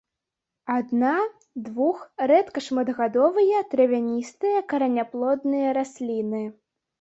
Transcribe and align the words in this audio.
Адна-, 0.75 1.27
двух-, 1.65 2.05
рэдка 2.31 2.59
шматгадовыя 2.67 3.59
травяністыя 3.75 4.65
караняплодныя 4.75 5.77
расліны. 5.81 6.43